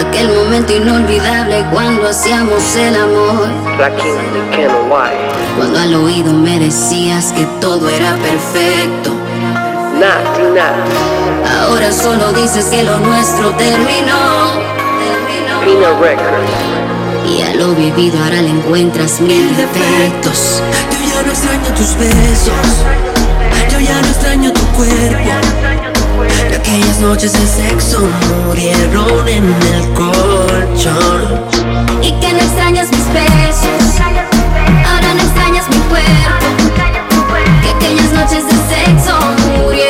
[0.00, 3.48] Aquel momento inolvidable cuando hacíamos el amor.
[5.58, 9.10] Cuando al oído me decías que todo era perfecto.
[11.60, 14.70] Ahora solo dices que lo nuestro terminó.
[17.28, 20.62] Y a lo vivido ahora le encuentras mil defectos.
[20.90, 22.84] Yo ya no extraño tus besos.
[23.70, 25.30] Yo ya no extraño tu cuerpo.
[26.48, 28.08] De aquellas noches de sexo
[28.46, 31.40] murieron en el colchón.
[32.02, 34.00] Y que no extrañas mis besos.
[34.86, 36.46] Ahora no extrañas mi cuerpo.
[37.62, 39.18] Que aquellas noches de sexo
[39.62, 39.89] murieron.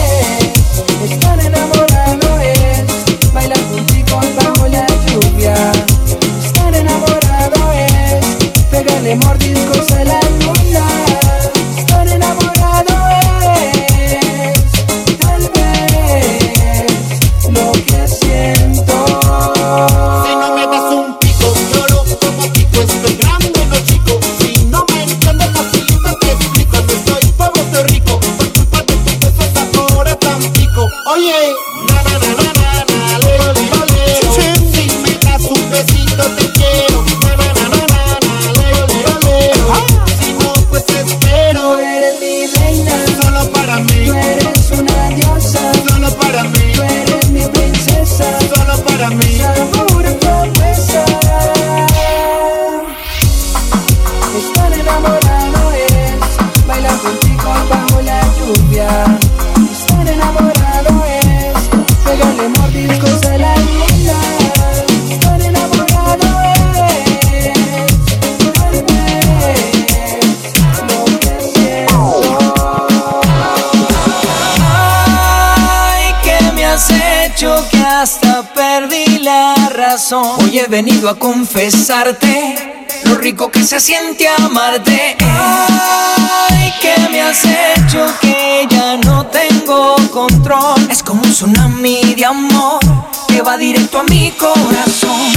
[80.71, 85.17] venido a confesarte lo rico que se siente amarte.
[85.19, 90.79] Ay, que me has hecho que ya no tengo control.
[90.89, 92.79] Es como un tsunami de amor
[93.27, 95.33] que va directo a mi corazón.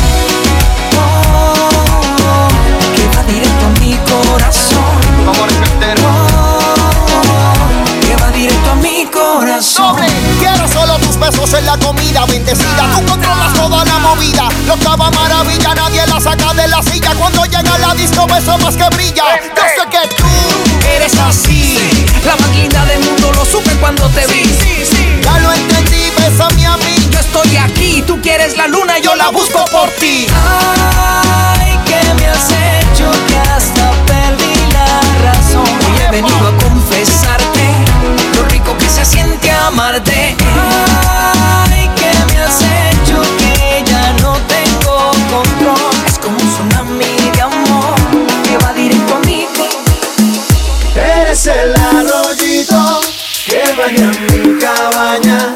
[1.02, 2.48] Oh,
[2.94, 4.84] que va directo a mi corazón.
[5.22, 5.48] Amor
[6.06, 6.46] oh,
[8.06, 9.96] que va directo a mi corazón.
[10.38, 12.90] Quiero solo besos en la comida bendecida.
[12.94, 14.49] Tú controlas toda la movida.
[14.66, 17.12] Lo cava maravilla, nadie la saca de la silla.
[17.19, 19.25] Cuando llega la disco, beso más que brilla.
[19.56, 20.25] Yo sé que tú
[20.96, 22.06] eres así.
[22.25, 24.44] La más del mundo lo supe cuando te vi.
[24.44, 27.08] Sí, sí, ya lo entendí, besame a mí.
[27.11, 30.26] Yo estoy aquí, tú quieres la luna, yo la busco por ti.
[30.34, 35.64] Ay, que me has hecho que hasta perdí la razón.
[35.64, 37.55] Hoy he venido a confesarte
[39.05, 40.37] siente amarte.
[41.71, 45.91] Ay, que me has hecho que ya no tengo control.
[46.06, 47.95] Es como un tsunami de amor
[48.45, 49.47] que va directo a mí.
[50.97, 53.01] Eres el arroyito
[53.47, 55.53] que baña mi cabaña.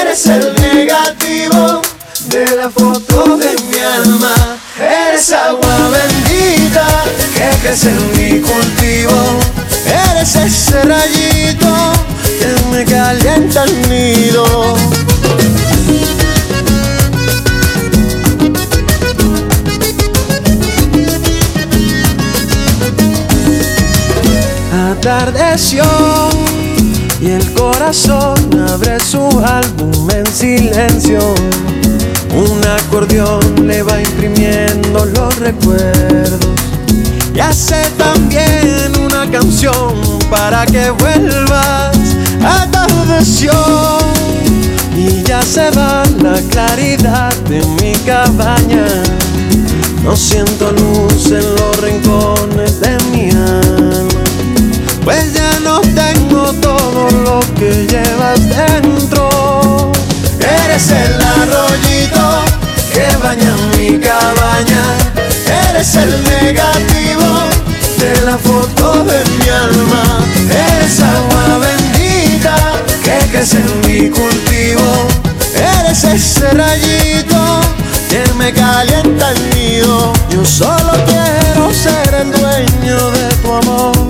[0.00, 1.82] Eres el negativo
[2.26, 4.34] de la foto de mi alma.
[4.78, 6.86] Eres agua bendita
[7.34, 9.40] que crece en mi cultivo.
[9.86, 11.99] Eres ese rayito
[25.00, 25.84] Atardeció
[27.20, 28.36] y el corazón
[28.68, 31.20] abre su álbum en silencio.
[32.34, 36.46] Un acordeón le va imprimiendo los recuerdos
[37.34, 39.94] y hace también una canción
[40.30, 41.99] para que vuelvas.
[42.44, 43.52] Atardeció
[44.96, 48.86] y ya se va la claridad de mi cabaña.
[50.02, 54.20] No siento luz en los rincones de mi alma.
[55.04, 59.92] Pues ya no tengo todo lo que llevas dentro.
[60.40, 62.42] Eres el arroyito
[62.92, 64.82] que baña mi cabaña.
[65.68, 67.28] Eres el negativo
[67.98, 70.02] de la foto de mi alma.
[70.50, 71.49] Eres agua
[73.10, 75.08] que crece en mi cultivo.
[75.54, 77.60] Eres ese rayito
[78.08, 80.12] que me calienta el nido.
[80.30, 84.09] Yo solo quiero ser el dueño de tu amor.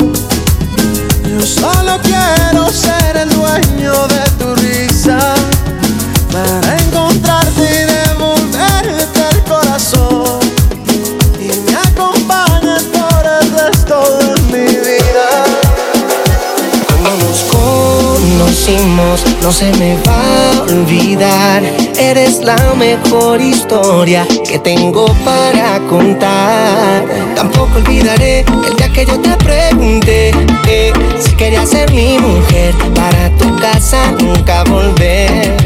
[19.43, 21.63] No se me va a olvidar.
[21.99, 27.05] Eres la mejor historia que tengo para contar.
[27.35, 30.33] Tampoco olvidaré el día que yo te pregunté
[30.69, 35.57] eh, si querías ser mi mujer para tu casa nunca volver.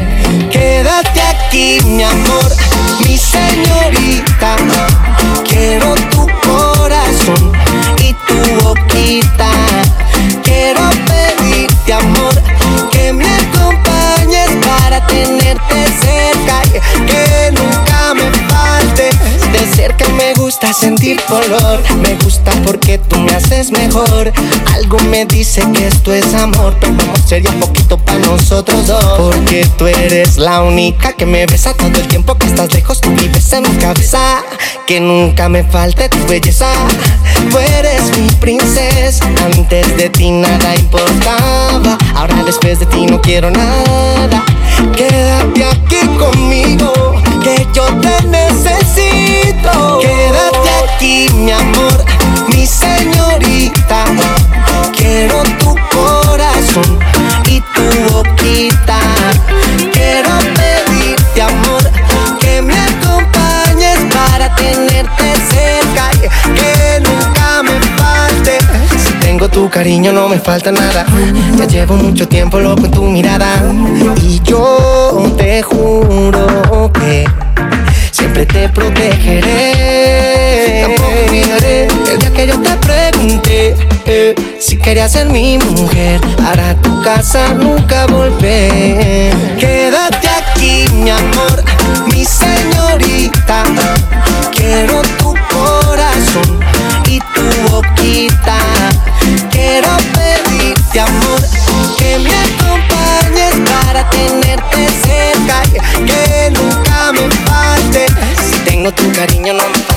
[0.51, 2.51] Quédate aquí, mi amor,
[3.05, 4.55] mi señorita.
[5.47, 6.24] Quiero tu
[15.25, 16.61] tenerte cerca
[17.05, 19.09] que nunca me falte.
[19.51, 20.34] De cerca me
[20.65, 24.31] gusta sentir color, me gusta porque tú me haces mejor.
[24.73, 29.03] Algo me dice que esto es amor, pero vamos sería poquito para nosotros dos.
[29.17, 33.11] Porque tú eres la única que me besa todo el tiempo que estás lejos, tú
[33.11, 34.43] vives en mi cabeza.
[34.87, 36.71] Que nunca me falte tu belleza.
[37.51, 41.97] Tú eres mi princesa, antes de ti nada importaba.
[42.15, 44.43] Ahora después de ti no quiero nada.
[44.95, 46.91] Quédate aquí conmigo,
[47.43, 50.01] que yo te necesito.
[51.05, 52.03] Mi amor,
[52.47, 54.05] mi señorita.
[54.97, 56.99] Quiero tu corazón
[57.47, 58.97] y tu boquita.
[59.93, 61.83] Quiero pedirte amor,
[62.39, 68.57] que me acompañes para tenerte cerca y que nunca me falte.
[68.97, 71.05] Si tengo tu cariño no me falta nada.
[71.57, 73.47] Ya llevo mucho tiempo loco en tu mirada
[74.23, 77.25] y yo te juro que
[78.11, 79.54] siempre te protegeré.
[84.85, 89.33] Si querías ser mi mujer para tu casa nunca volver.
[89.57, 91.63] Quédate aquí, mi amor,
[92.13, 93.63] mi señorita.
[94.51, 96.59] Quiero tu corazón
[97.07, 98.59] y tu boquita.
[99.49, 101.41] Quiero pedirte amor
[101.97, 108.05] que me acompañes para tenerte cerca y que nunca me falte.
[108.39, 109.94] Si tengo tu cariño no me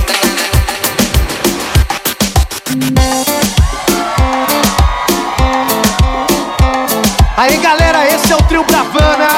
[8.58, 9.37] Brasil pra Havana.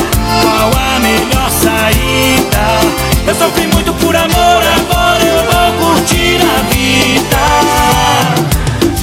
[1.91, 2.79] saída.
[3.27, 7.37] Eu sofri muito por amor, agora eu vou curtir a vida.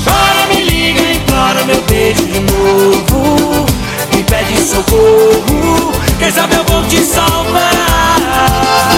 [0.05, 3.67] Chora, me liga, implora meu beijo de novo.
[4.15, 8.98] Me pede socorro, quem sabe eu vou te salvar.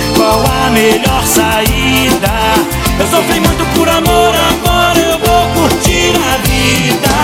[0.21, 2.31] qual a melhor saída.
[2.99, 7.15] Eu sofri muito por amor, agora eu vou curtir a vida.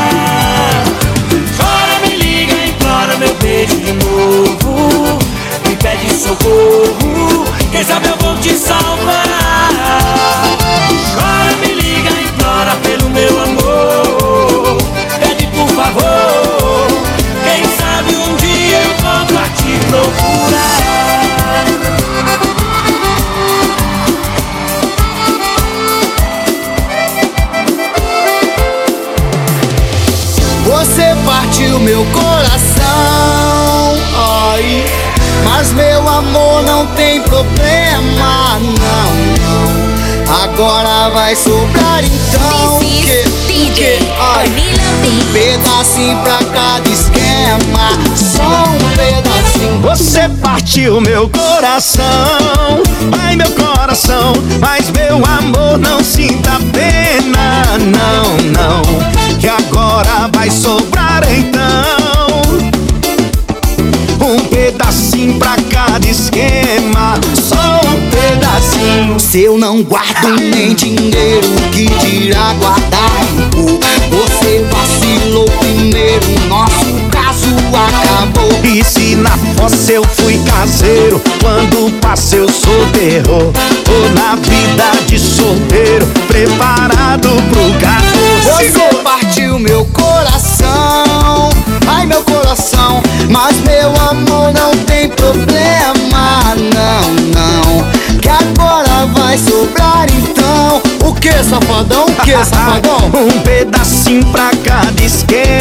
[1.56, 5.20] Chora, me liga, implora meu beijo de novo.
[5.68, 9.27] Me pede socorro, quem sabe eu vou te salvar.
[31.78, 32.86] Partiu meu coração,
[34.16, 34.86] ai.
[35.44, 39.97] Mas meu amor não tem problema, não, não.
[40.30, 44.48] Agora vai sobrar então This ai.
[44.48, 49.82] Camila Um pedacinho pra cada esquema, só um pedacinho.
[49.82, 52.04] Você partiu meu coração,
[53.22, 61.24] ai meu coração, mas meu amor não sinta pena, não, não, que agora vai sobrar
[61.32, 61.88] então
[64.20, 68.47] um pedacinho pra cada esquema, só um pedacinho.
[69.18, 73.80] Se eu não guardo nem dinheiro, que dirá guardar rico?
[74.10, 78.50] Você vacilou primeiro, nosso caso acabou.
[78.64, 83.52] E se na fossa eu fui caseiro, quando passei eu sou terror.
[83.90, 84.38] Ou na
[102.38, 102.52] dias.
[103.14, 105.57] Um pedacinho pra cada esquerda.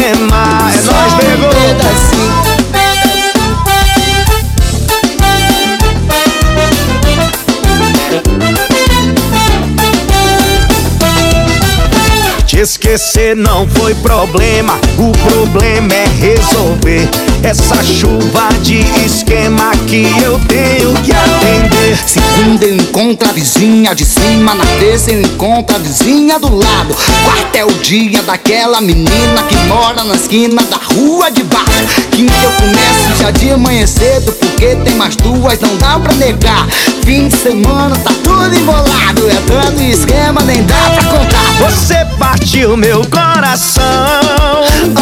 [12.57, 17.09] Esquecer não foi problema, o problema é resolver
[17.43, 21.97] essa chuva de esquema que eu tenho que atender.
[22.07, 26.97] Segunda eu encontro a vizinha de cima, na terça eu encontro a vizinha do lado.
[27.25, 32.03] Quarta é o dia daquela menina que mora na esquina da rua de baixo.
[32.11, 36.67] Quinta eu começo já de manhã cedo, porque tem mais duas, não dá pra negar.
[37.05, 41.47] Fim de semana tá tudo embolado, é dando esquema, nem dá pra contar.
[41.61, 42.05] Você
[42.47, 43.83] partiu meu coração,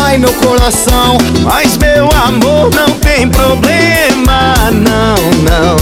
[0.00, 5.76] Ai meu coração, mas meu amor não tem problema, não, não.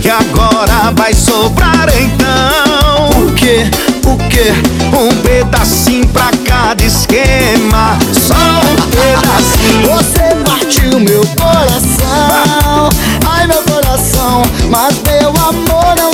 [0.00, 3.26] Que agora vai sobrar então.
[3.26, 3.68] o que,
[4.06, 4.52] o que?
[4.96, 9.96] Um pedacinho pra cada esquema, só um pedacinho.
[9.96, 12.88] Você partiu meu coração,
[13.28, 16.09] ai meu coração, mas meu amor não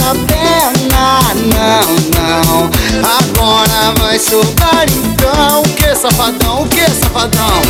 [0.00, 1.20] sinta pena,
[1.52, 2.70] não, não.
[3.18, 7.60] Agora vai sobrar então, que safadão, que safadão?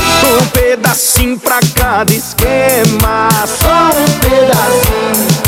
[0.41, 5.41] Um pedacinho pra cada esquema, só um pedacinho.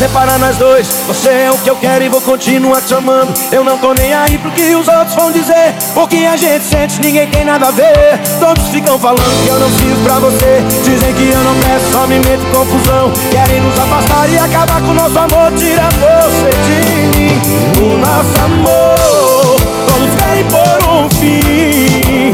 [0.00, 0.88] Separar nós dois.
[1.06, 3.34] Você é o que eu quero e vou continuar te amando.
[3.52, 5.74] Eu não tô nem aí pro que os outros vão dizer.
[5.94, 8.18] O que a gente sente, ninguém tem nada a ver.
[8.40, 10.62] Todos ficam falando que eu não sirvo pra você.
[10.82, 13.12] Dizem que eu não peço, só me meto em confusão.
[13.30, 15.52] Querem nos afastar e acabar com o nosso amor.
[15.58, 17.40] Tira você de mim,
[17.78, 19.60] o nosso amor.
[19.86, 22.32] Todos querem pôr um fim.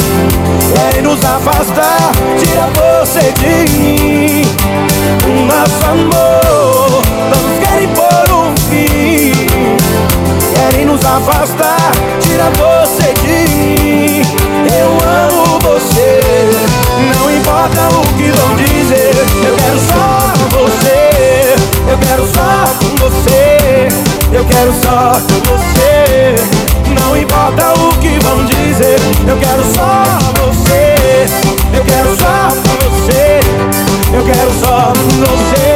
[0.73, 4.43] Querem nos afastar, tira você de mim
[5.27, 7.06] o nosso amor.
[7.37, 9.33] Todos querem pôr um fim,
[10.55, 14.23] querem nos afastar, tira você de mim.
[14.73, 16.21] Eu amo você,
[17.15, 19.13] não importa o que vão dizer.
[19.45, 21.55] Eu quero só você,
[21.91, 23.89] eu quero só com você,
[24.33, 26.35] eu quero só com você.
[26.99, 30.05] Não importa o que vão dizer, eu quero só
[30.41, 31.27] você,
[31.77, 33.41] eu quero só com você.
[34.15, 35.76] Eu quero só você.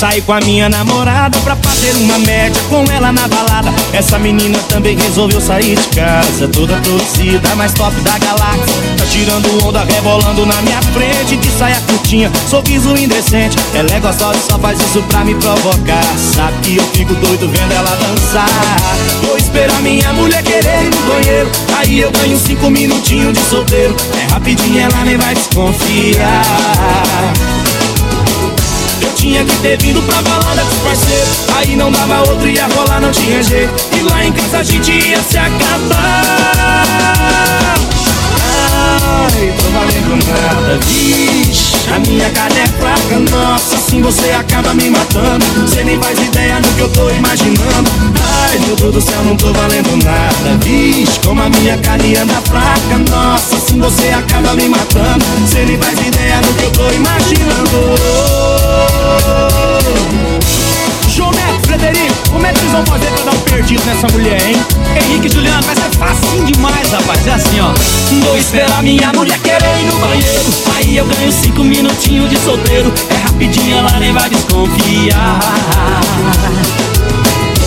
[0.00, 3.70] Saí com a minha namorada Pra fazer uma média com ela na balada.
[3.92, 8.64] Essa menina também resolveu sair de casa Toda produzida, mais top da galáxia.
[8.96, 13.58] Tá tirando onda, rebolando na minha frente De saia curtinha, sorriso indecente.
[13.74, 16.02] Ela é gostosa e só faz isso pra me provocar.
[16.34, 18.48] Sabe que eu fico doido vendo ela dançar.
[19.22, 21.50] Vou esperar minha mulher querer ir no banheiro.
[21.76, 23.94] Aí eu ganho cinco minutinhos de solteiro.
[24.18, 26.44] É rapidinho, ela nem vai desconfiar
[29.20, 31.28] tinha que ter vindo pra balada com os parceiros.
[31.56, 33.74] Aí não dava outro, ia rolar, não tinha jeito.
[33.94, 36.74] E lá em casa a gente ia se acabar.
[38.42, 44.88] Ai, tô valendo nada, vixe A minha cara é fraca, nossa Assim você acaba me
[44.88, 45.44] matando.
[45.68, 47.90] Você nem faz ideia do que eu tô imaginando.
[48.48, 52.40] Ai, meu Deus do céu, não tô valendo nada, vixe Como a minha carne anda
[52.48, 55.24] fraca, nossa Assim você acaba me matando.
[55.46, 58.49] Você nem faz ideia do que eu tô imaginando
[61.08, 64.40] João Neto, Frederico, como é que vocês vão fazer pra dar um perdido nessa mulher,
[64.48, 64.56] hein?
[64.96, 67.26] Henrique e Juliano, vai ser facinho demais, rapaz.
[67.26, 67.72] É assim, ó.
[68.24, 70.50] Vou esperar minha mulher querer ir no banheiro.
[70.76, 72.92] Aí eu ganho cinco minutinhos de solteiro.
[73.10, 75.40] É rapidinho, ela nem vai desconfiar.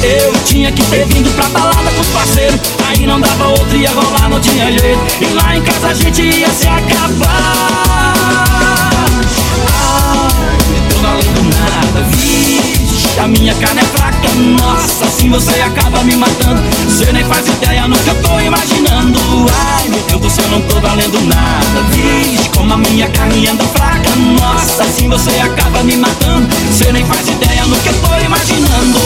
[0.03, 3.89] Eu tinha que ter vindo pra balada com os parceiros Aí não dava outro, ia
[3.89, 8.02] rolar, não tinha jeito E lá em casa a gente ia se acabar
[11.03, 12.01] valendo nada.
[12.09, 16.63] Vixe, a minha carne é fraca Nossa, assim você acaba me matando.
[16.87, 19.19] Você nem faz ideia no que eu tô imaginando.
[19.51, 21.81] Ai, meu Deus do céu, não tô valendo nada.
[21.91, 26.47] Vixe, como a minha carne anda fraca Nossa, assim você acaba me matando.
[26.71, 28.99] Você nem faz ideia no que eu tô imaginando.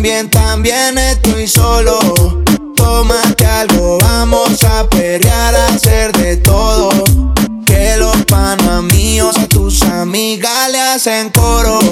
[0.00, 1.98] También, también estoy solo.
[2.74, 6.88] Tómate algo, vamos a perrear, a hacer de todo.
[7.66, 11.89] Que los panas míos a tus amigas le hacen coro.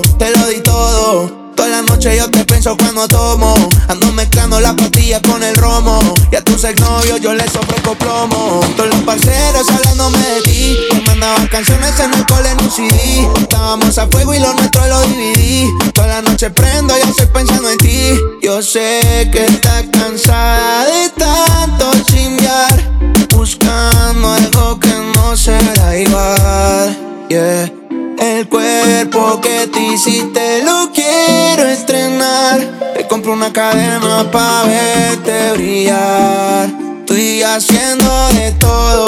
[2.16, 3.54] Yo te pienso cuando tomo.
[3.88, 6.00] Ando mezclando las pastillas con el romo.
[6.30, 8.60] Y a tus exnovios yo les ofrezco plomo.
[8.76, 10.76] Todos los parceros hablándome de ti.
[10.94, 13.28] Me mandaban canciones en el cole en un CD.
[13.40, 15.68] Estábamos a fuego y lo nuestro lo dividí.
[15.92, 18.18] Toda la noche prendo y estoy pensando en ti.
[18.42, 22.90] Yo sé que estás cansada de tanto chimbear.
[23.34, 26.98] Buscando algo que no será igual.
[27.28, 27.87] Yeah.
[28.20, 32.58] El cuerpo que te hiciste lo quiero estrenar.
[32.94, 36.68] Te compro una cadena pa' verte brillar.
[37.00, 39.06] Estoy haciendo de todo.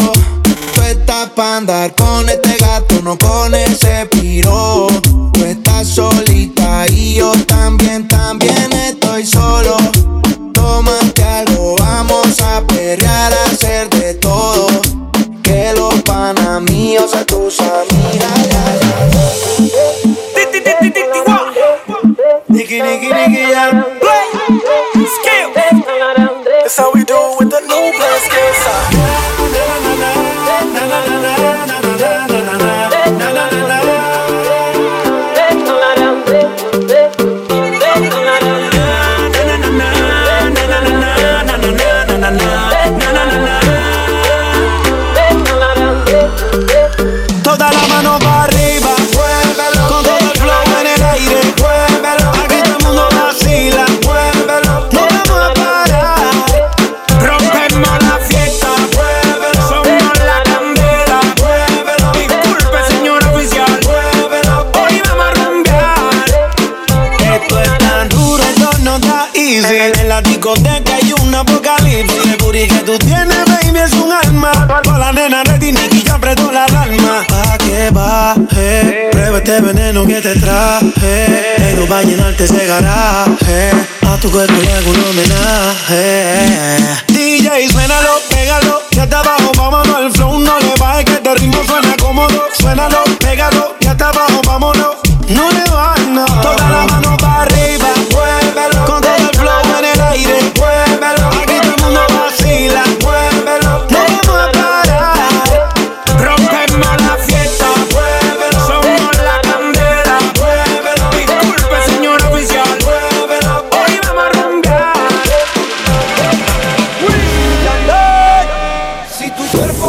[0.74, 4.86] Tú estás pa' andar con este gato, no con ese piro.
[5.32, 9.76] Tú estás solita y yo también, también estoy solo.
[10.54, 14.68] Tómate algo, vamos a perrear, a hacer de todo.
[15.42, 18.69] Que los panas míos a tus amigas.
[22.80, 23.70] Nigga, nigga, yeah.
[25.04, 25.52] Skill.
[25.54, 28.29] That's how we do with the new blast
[70.40, 72.24] discoteca hay un apocalipsis.
[72.24, 74.52] El booty que tú tienes, baby, es un alma.
[74.82, 77.24] Toda la nena ready, Nicky ya apretó la alarma.
[77.28, 81.56] Pa' que baje, prueba este veneno que te traje.
[81.58, 83.70] Vengo pa' llenarte ese garaje.
[84.08, 86.78] A tu cuerpo le hago un homenaje.
[87.08, 90.00] DJ, suénalo, pégalo, ya está abajo, vámonos.
[90.00, 92.46] El flow no le baje, que este ritmo suena cómodo.
[92.58, 94.96] Suénalo, pégalo, ya está abajo, vámonos.
[95.28, 96.24] No le bajes, no.
[96.24, 96.89] Toda la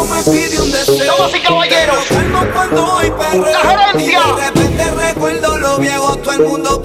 [0.04, 2.04] me pide un deseo, Damas y caballeros,
[2.52, 3.44] cuando perreo.
[3.52, 4.20] la gerencia.
[4.20, 6.82] Y de repente recuerdo lo viejo, todo el mundo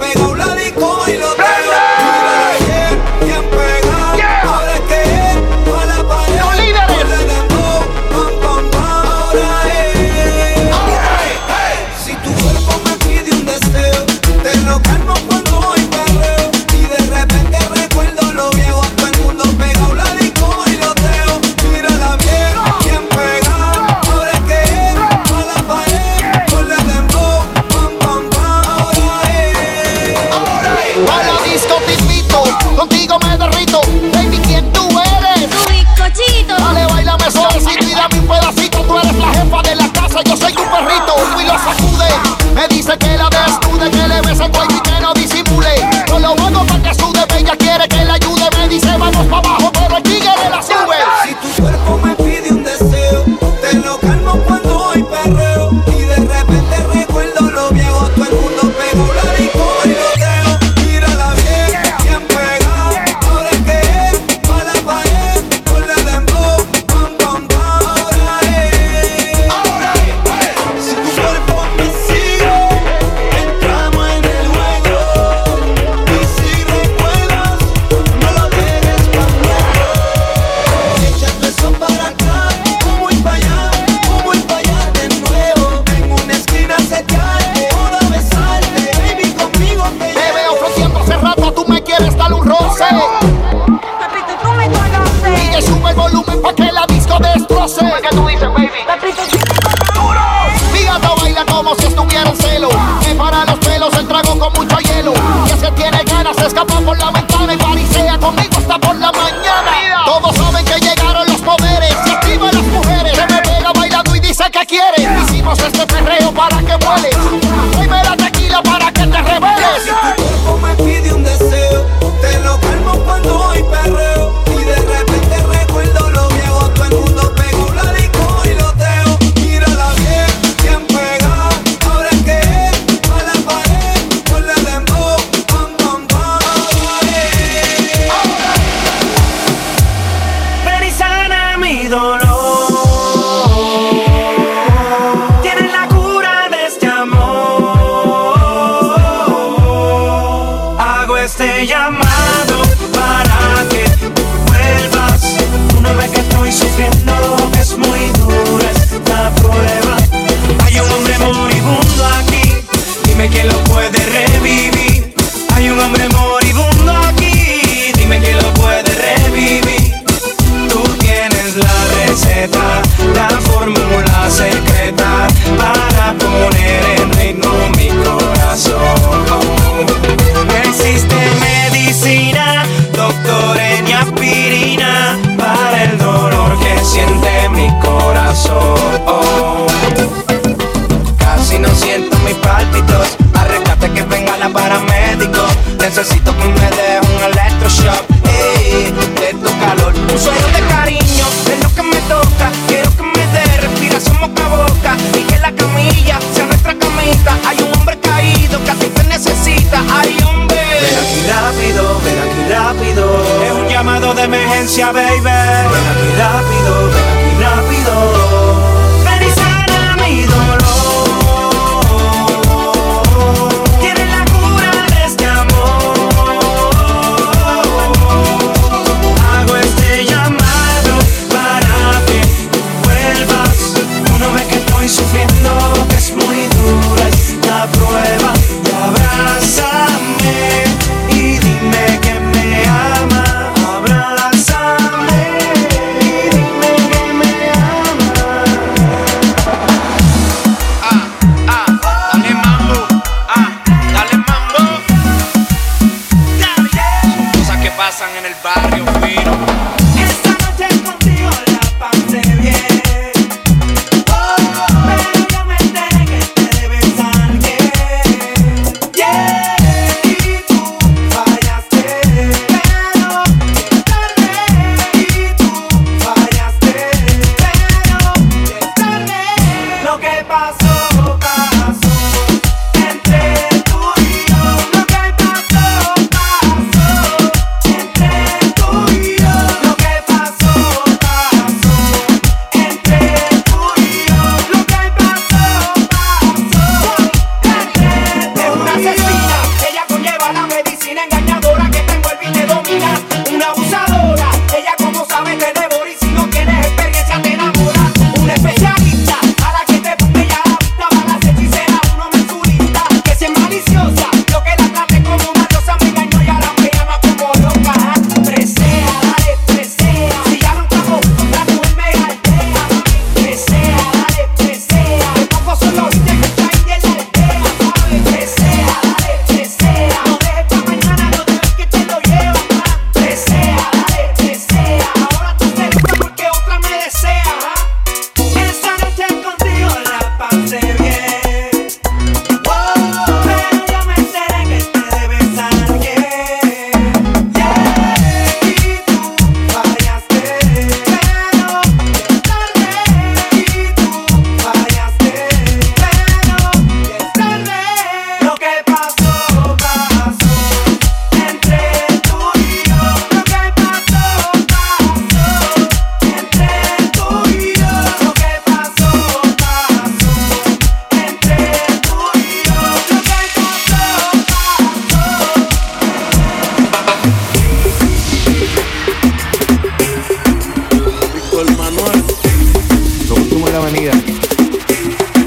[383.68, 383.92] Avenida,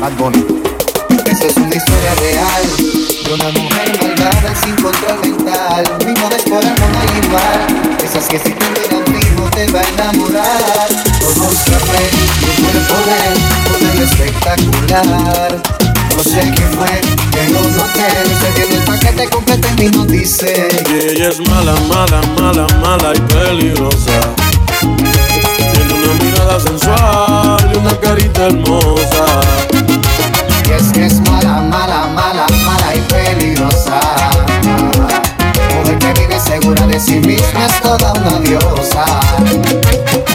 [0.00, 0.12] Bad
[1.26, 2.62] Esa es una historia real
[3.22, 5.84] de una mujer malvada sin control mental.
[6.00, 7.98] Un hijo descolado no hay igual.
[8.02, 10.88] Esas que si te miran fijo te va a enamorar.
[11.20, 12.08] Todo su café,
[12.40, 13.20] tu cuerpo de
[13.68, 15.62] poder espectacular.
[16.16, 17.00] No sé qué fue,
[17.32, 18.08] pero no te
[18.40, 20.68] sé que el paquete completo y no dice.
[20.88, 24.34] Y ella es mala, mala, mala, mala y peligrosa.
[26.10, 29.24] Una mirada sensual y una carita hermosa.
[30.68, 34.00] Y es que es mala, mala, mala, mala y peligrosa.
[35.76, 39.04] Mujer que vive segura de sí misma es toda una diosa.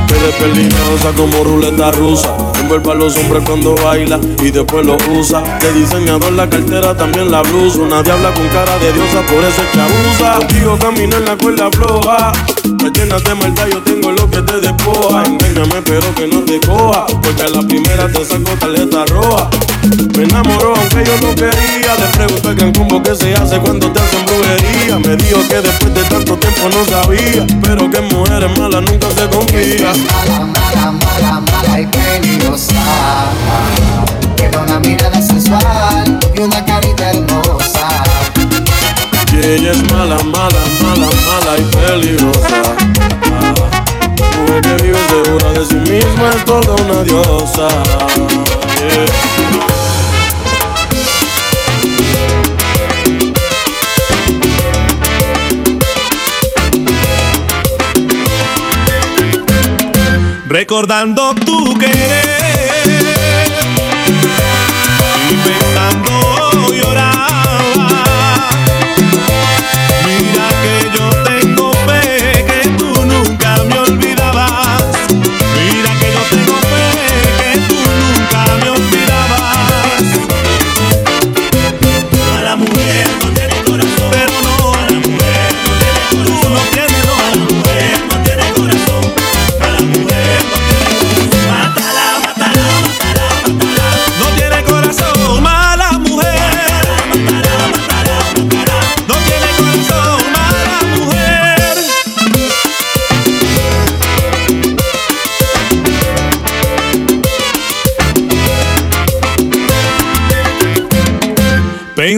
[0.08, 2.55] Pero es peligrosa como ruleta rusa.
[2.66, 5.40] Envuelve a los hombres cuando baila y después lo usa.
[5.60, 7.78] De diseñador la cartera, también la blusa.
[7.78, 10.40] Una diabla con cara de diosa, por eso es que abusa.
[10.40, 12.32] Contigo camino en la cuerda floja.
[12.82, 15.26] Me llenas de maldad, yo tengo lo que te despoja.
[15.26, 17.06] Engáñame, pero que no te coja.
[17.22, 19.48] Porque a la primera te saco tarjeta roja.
[20.18, 21.94] Me enamoró aunque yo no quería.
[22.00, 24.98] Le pregunté a cómo que se hace cuando te hacen brujería.
[25.06, 27.46] Me dijo que después de tanto tiempo no sabía.
[27.62, 29.94] Pero que mujeres malas nunca se confía.
[29.94, 33.32] Mala, mala, mala y peligrosa.
[34.36, 37.88] Tiene una mirada sensual y una carita hermosa.
[39.34, 42.64] Y ella es mala, mala, mala, mala y peligrosa.
[44.38, 47.68] Mujer que vive segura de sí misma es toda una diosa.
[60.56, 62.35] Recordando tu querer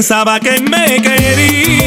[0.07, 1.86] Pensaba que me querías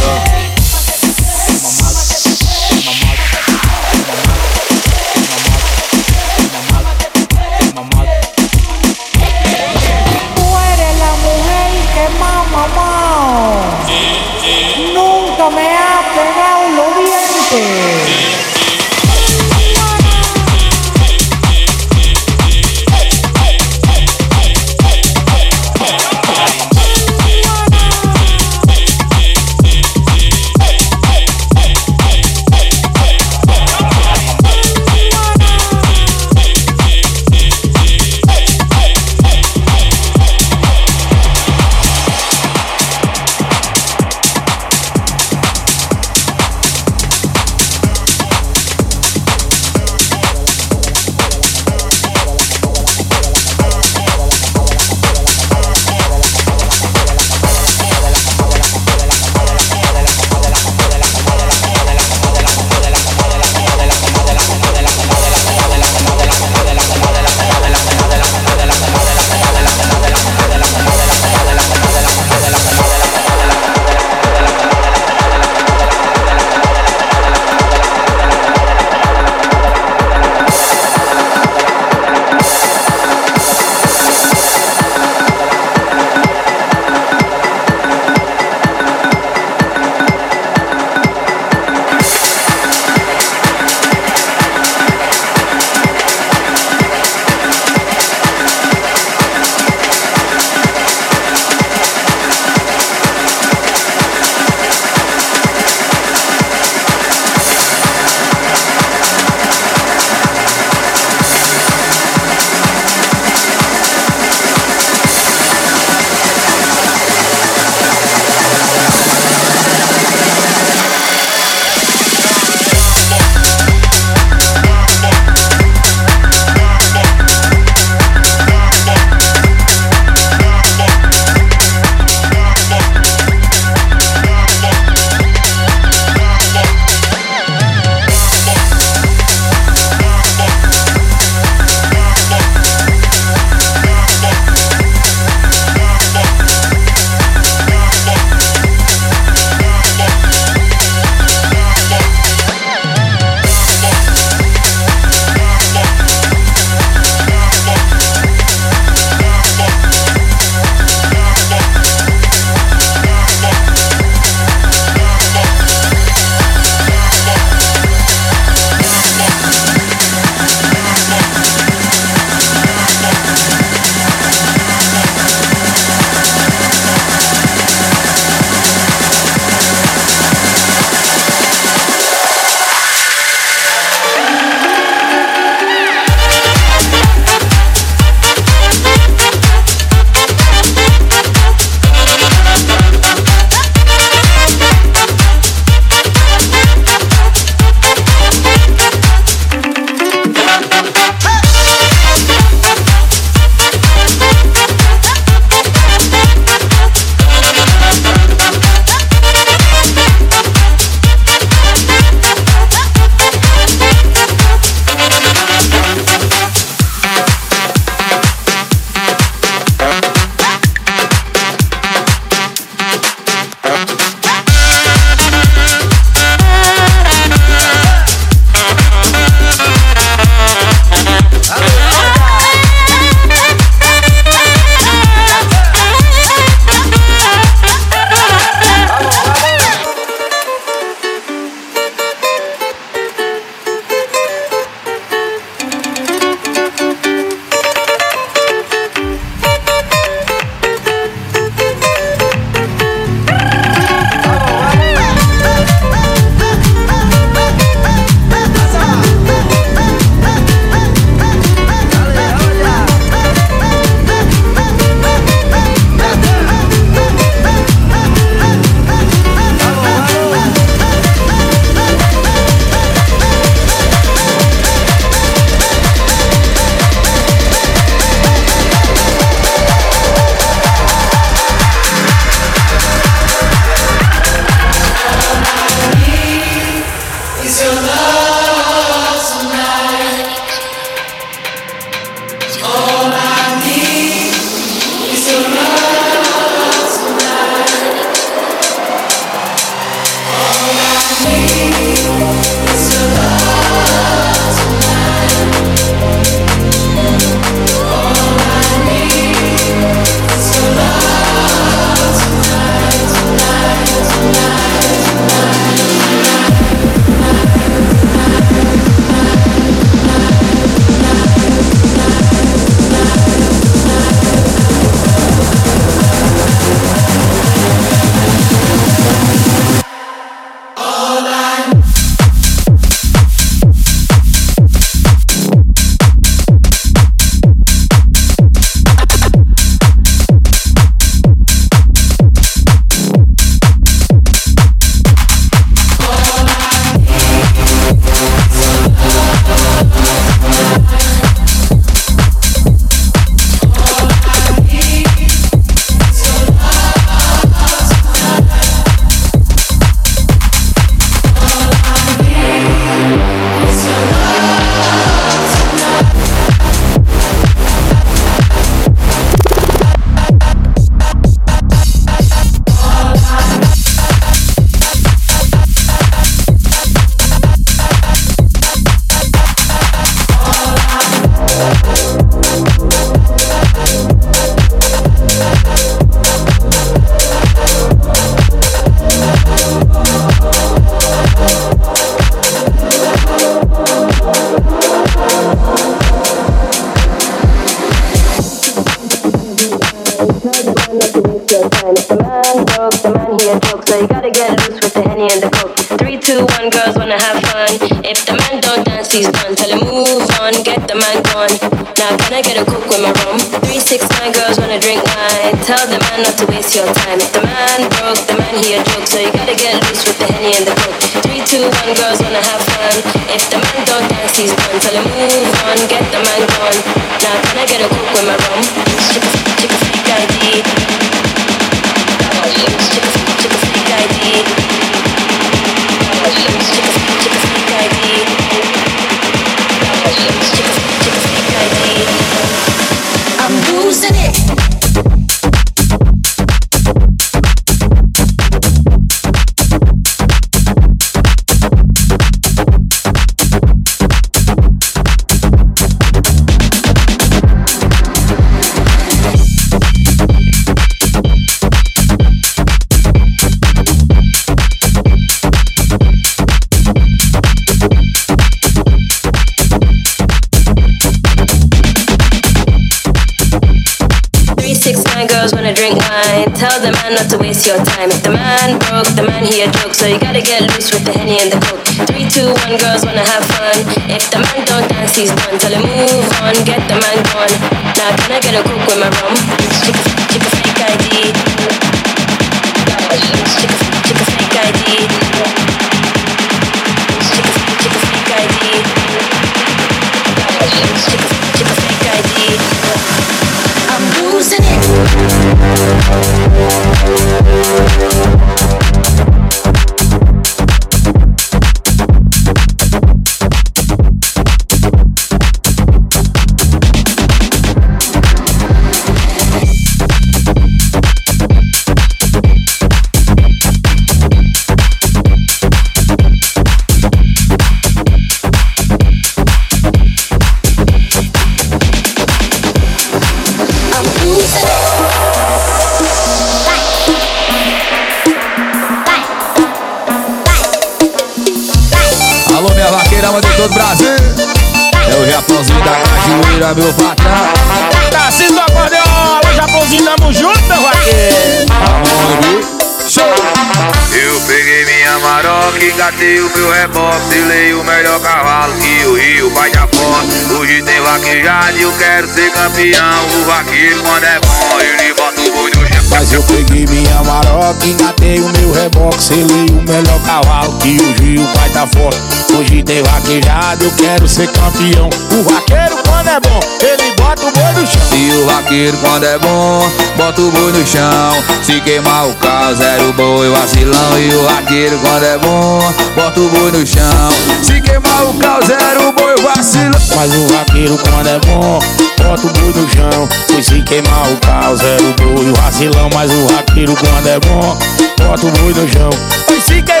[574.41, 575.09] ser campeão.
[575.31, 578.17] O vaqueiro quando é bom, ele bota o boi no chão.
[578.17, 581.43] E o vaqueiro quando é bom, bota o boi no chão.
[581.63, 584.19] Se queimar o carro, zero o boi, vacilão.
[584.19, 587.29] E o vaqueiro quando é bom, bota o boi no chão.
[587.63, 589.91] Se queimar o carro, zero o boi, vacilão.
[590.15, 591.79] Mas o vaqueiro quando é bom,
[592.17, 593.29] bota o boi no chão.
[593.47, 596.09] Pois se queimar o carro, zero o boi, o vacilão.
[596.13, 597.77] Mas o vaqueiro quando é bom,
[598.17, 599.09] bota o boi no chão.
[599.45, 600.00] Pois se queimar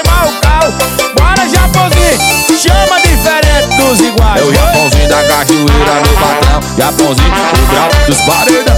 [3.81, 4.41] dos iguais.
[4.41, 6.61] É o Japãozinho da Cajueira, meu patrão.
[6.77, 8.75] Japãozinho, o grau dos paredão.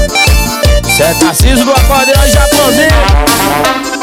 [0.95, 3.93] Cê é Tarcísio do acordeon, Japãozinho.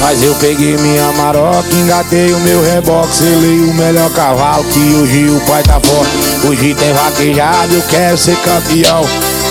[0.00, 5.28] Mas eu peguei minha maroca, engatei o meu reboque, selei o melhor cavalo que hoje
[5.28, 6.46] o pai tá forte.
[6.46, 9.06] Hoje tem vaquejado, eu quero ser campeão.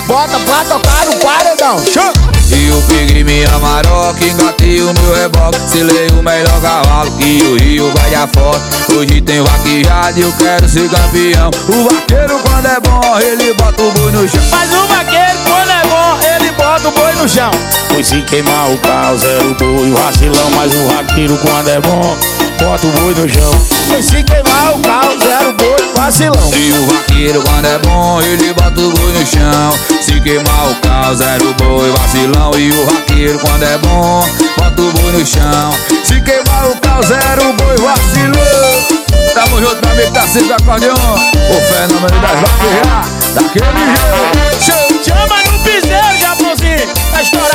[0.06, 2.31] Bota pra tocar no paredão, show!
[2.54, 7.56] E eu peguei minha maroca, engatei o meu reboque Selei o melhor cavalo que o
[7.56, 12.66] Rio vai dar forte Hoje tem vaquejada e eu quero ser campeão O vaqueiro quando
[12.66, 16.52] é bom, ele bota o boi no chão Mas o vaqueiro quando é bom, ele
[16.52, 17.50] bota o boi no chão.
[17.88, 20.50] Pois se queimar o carro, zero boi, o vacilão.
[20.56, 22.16] Mas o vaqueiro quando é bom,
[22.58, 23.50] bota o boi no chão.
[23.88, 26.50] Pois se queimar o carro, zero boi, vacilão.
[26.54, 30.74] E o vaqueiro quando é bom, ele bota o boi no chão Se queimar o
[30.76, 34.24] carro, zero boi, vacilão E o vaqueiro quando é bom,
[34.58, 35.72] bota o boi no chão
[36.04, 39.02] Se queimar o carro, zero boi, vacilão
[39.34, 44.92] Tamo junto, meu amigo, tá sendo acordeon O fenômeno das vaqueiras, daquele jeito Show!
[45.02, 46.86] Chama no piseiro, Japãozinho.
[47.10, 47.52] Tá estourado.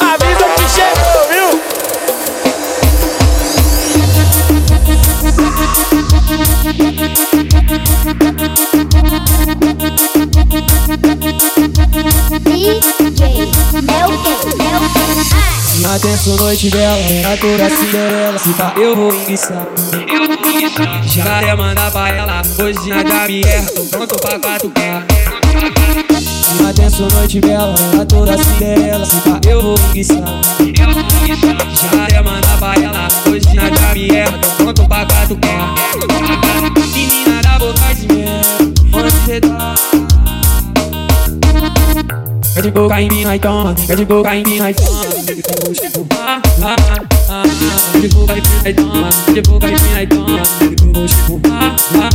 [0.00, 1.13] Avisa que chegou,
[8.04, 8.12] Na
[15.98, 18.38] tenso noite dela, era toda Cinderela.
[18.38, 19.66] Se tá, eu vou enguiçar
[21.06, 25.06] Já até mandar pra ela Hoje na Gabriela, tô pronto pra catucar
[26.60, 29.06] Uma tenso noite bela, ela toda cinderela.
[29.06, 34.86] Se pá, eu vou conquistar Já é manda pra ela, hoje na Gabriela Tô pronto
[34.88, 35.93] pra catucar
[42.54, 45.00] Quer de boca em mim, aí toma Quer de boca em mim, aí toma
[46.20, 46.76] Ah, ah,
[47.28, 47.42] ah, ah
[47.92, 50.42] Quer de boca em mim, aí toma Quer de boca em mim, aí toma
[51.50, 52.10] Ah, ah,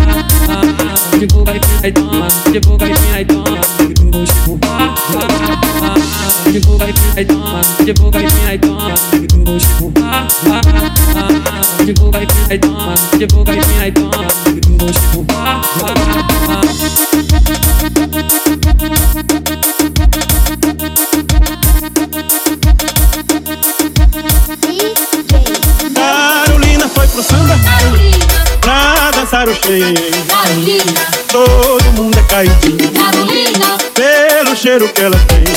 [0.47, 3.25] ah, ah Quer de boca em mim, aí toma Quer de boca em mim, aí
[3.25, 3.59] toma
[4.63, 8.23] Ah, ah, ah, ah Quer de boca em mim, aí toma Quer de boca em
[8.23, 8.93] mim, aí toma
[10.01, 10.61] Ah, ah,
[11.15, 13.91] ah, ah Quer de boca em mim, aí toma Quer de boca em mim, aí
[13.91, 14.18] toma
[29.69, 30.99] Carolina
[31.31, 32.91] Todo mundo é caidinho.
[32.91, 35.48] Carolina Pelo cheiro que ela tem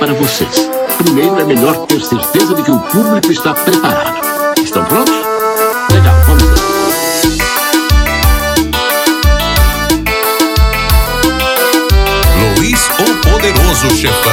[0.00, 0.70] para vocês.
[0.96, 4.18] Primeiro é melhor ter certeza de que o público está preparado.
[4.58, 5.14] Estão prontos?
[5.92, 6.54] Legal, vamos lá.
[12.56, 14.32] Luiz o Poderoso Chefão.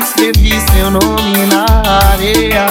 [0.00, 1.64] Escrevi seu nome na
[2.12, 2.66] areia.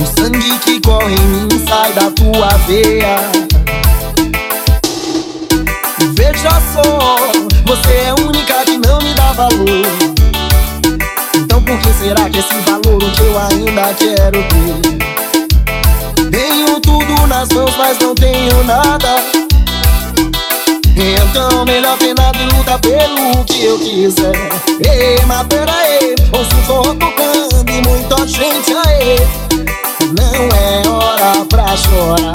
[0.00, 3.33] O sangue que corre em mim sai da tua veia.
[12.14, 16.30] Será que esse valor o que eu ainda quero ter?
[16.30, 19.16] Tenho tudo nas mãos, mas não tenho nada.
[20.96, 24.32] Então melhor ter nada e lutar pelo que eu quiser
[24.88, 29.16] Ei, mas peraí, ouço som tocando e muita gente aí
[30.16, 32.32] Não é hora pra chorar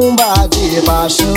[0.00, 1.34] bomba de paixão.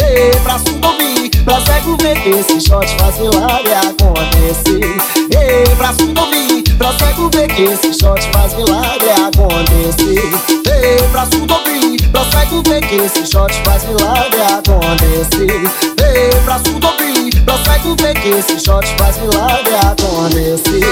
[0.00, 4.96] Ei, pra ouvir, pra cego ver esse shot faz milagre acontecer.
[5.36, 10.22] Ei, pra ouvir, pra cego ver esse shot faz milagre acontecer.
[10.70, 15.60] Ei, pra ouvir, pra cego ver esse shot faz milagre acontecer.
[16.00, 20.84] Ei, pra ouvir, pra cego ver esse shot faz milagre acontecer.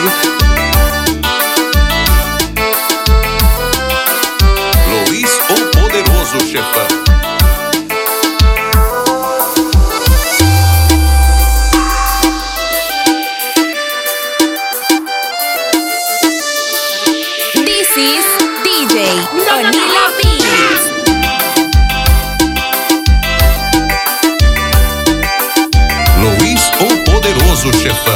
[5.09, 7.12] Luiz o Poderoso Chefão.
[27.63, 28.12] sucesso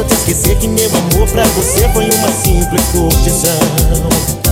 [0.00, 4.49] eu te esquecer Que meu amor pra você foi uma simples curtição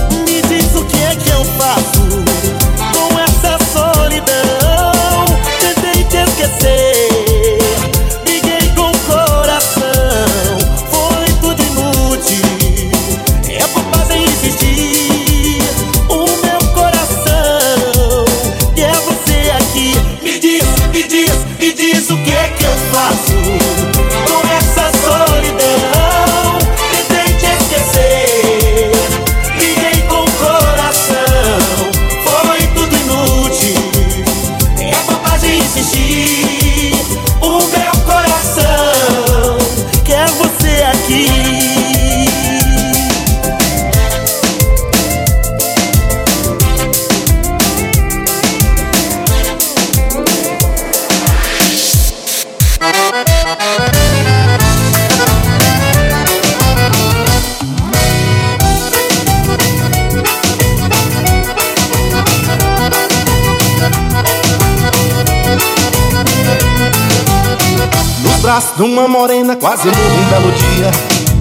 [68.79, 70.91] Uma morena, quase morro um belo dia.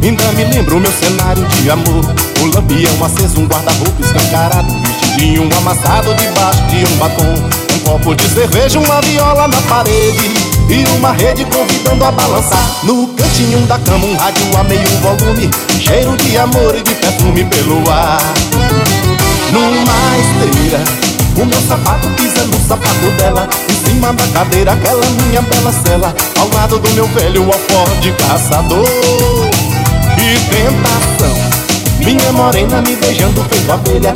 [0.02, 2.04] Ainda me lembro o meu cenário de amor.
[2.42, 4.72] Um lampião aceso, um guarda-roupa escancarado.
[4.72, 7.34] Um vestidinho amassado debaixo de um batom.
[7.76, 10.32] Um copo de cerveja, uma viola na parede.
[10.68, 12.70] E uma rede convidando a balançar.
[12.82, 15.48] No cantinho da cama, um rádio a meio volume.
[15.80, 18.18] Cheiro de amor e de perfume pelo ar.
[19.52, 20.82] Numa esteira,
[21.40, 26.14] o meu sapato pisa no sapato dela Em cima da cadeira, aquela minha bela cela
[26.38, 28.84] Ao lado do meu velho alforje caçador.
[30.16, 31.34] Que tentação
[32.00, 34.14] Minha morena me beijando feito abelha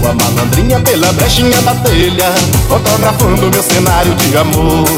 [0.00, 2.32] Lua malandrinha pela brechinha da telha
[2.68, 4.88] Fotografando meu cenário de amor.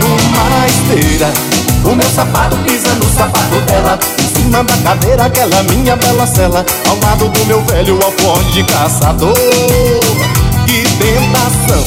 [0.00, 1.32] Numa esteira
[1.84, 6.64] o meu sapato pisa no sapato dela Em cima da cadeira, aquela minha bela cela
[6.88, 9.34] Ao lado do meu velho alforje caçador.
[9.34, 10.13] Que
[10.98, 11.84] tentação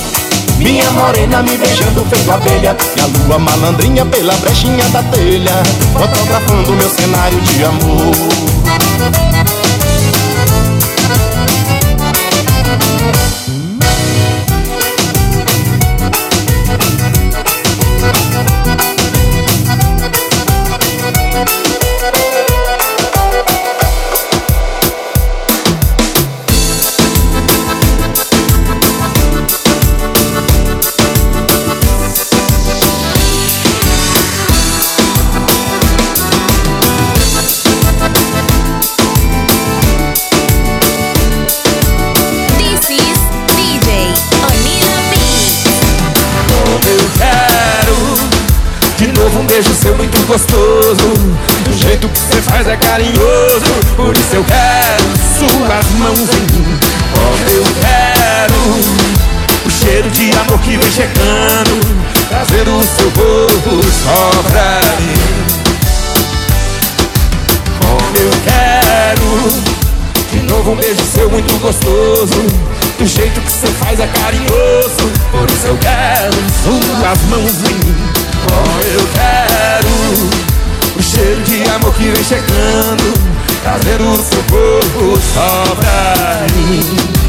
[0.58, 2.76] Minha morena me beijando feito abelha.
[2.96, 5.54] E a lua malandrinha pela brechinha da telha.
[5.94, 8.48] Fotografando meu cenário de amor
[70.72, 72.68] um beijo seu muito gostoso.
[72.98, 75.12] Do jeito que você faz é carinhoso.
[75.32, 77.96] Por isso eu quero suas mãos em mim
[78.48, 79.88] Como eu quero
[80.98, 83.14] O cheiro de amor que vem chegando.
[83.62, 87.27] Trazer o seu corpo só pra mim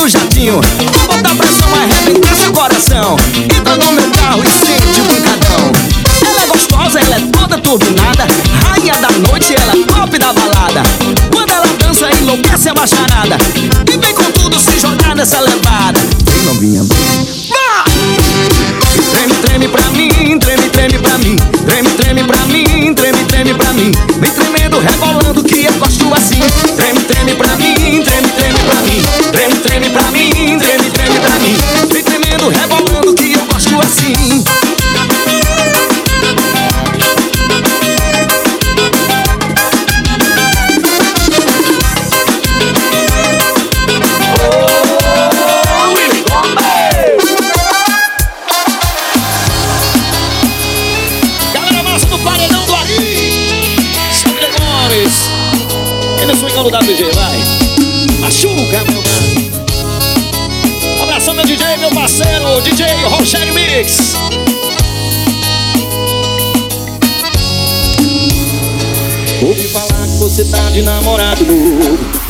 [0.00, 0.60] no jatinho.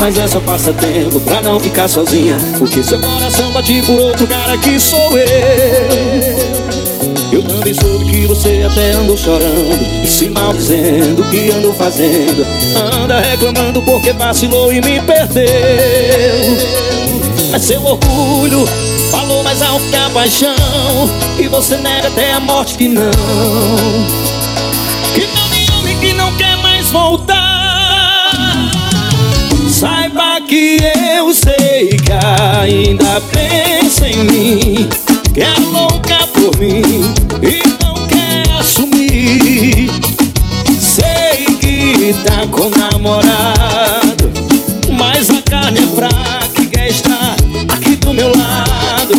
[0.01, 2.39] Mas é só passatempo pra não ficar sozinha.
[2.59, 6.51] Porque seu coração bate por outro cara que sou eu.
[7.31, 12.45] Eu também soube que você até andou chorando E se maldizendo o que andou fazendo?
[12.75, 15.45] Anda reclamando porque vacilou e me perdeu.
[17.53, 18.67] Mas seu orgulho
[19.13, 20.57] falou mais alto que a paixão
[21.39, 23.11] E você nega até a morte que não.
[25.15, 27.40] Que não me ama que não quer mais voltar.
[30.51, 30.79] que
[31.17, 34.89] eu sei que ainda pensa em mim
[35.33, 36.83] Que é louca por mim
[37.41, 39.89] e não quer assumir.
[40.81, 44.29] Sei que tá com namorado
[44.99, 47.37] Mas a carne é fraca e quer estar
[47.69, 49.15] aqui do meu lado.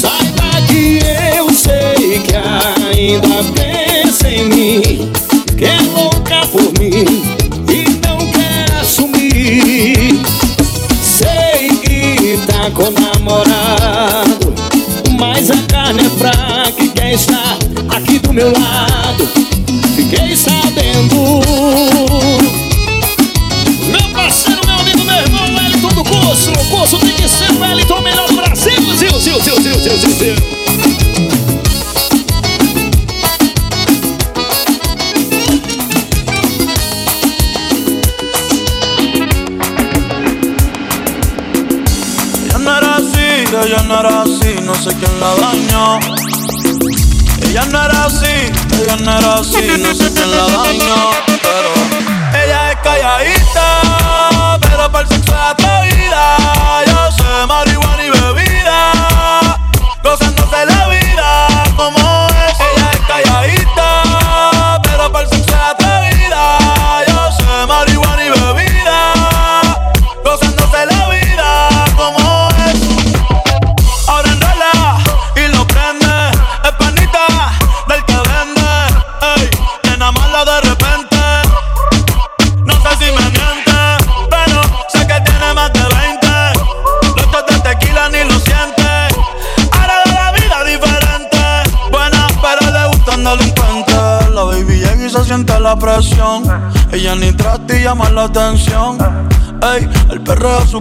[0.00, 1.00] Saiba que
[1.36, 5.12] eu sei que ainda pensa em mim
[5.58, 7.29] Que é louca por mim
[18.40, 18.69] you I
[50.80, 51.09] no.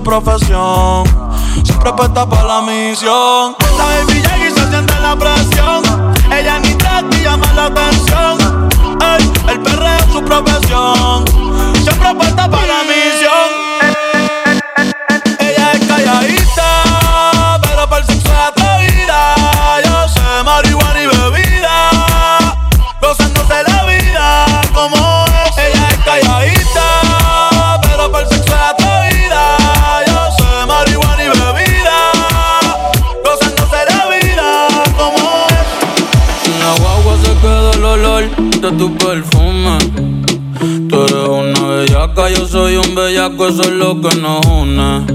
[0.10, 1.03] profesión.
[1.64, 3.59] Siempre apuesta para la misión.
[43.38, 45.06] eso es lo que nos une.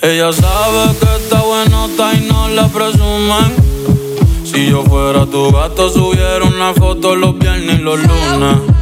[0.00, 3.56] Ella sabe que está bueno está y no la presumen.
[4.44, 8.77] Si yo fuera tu gato, subiera una foto los viernes y los lunes.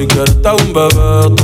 [0.00, 1.39] Tu quieres tá um un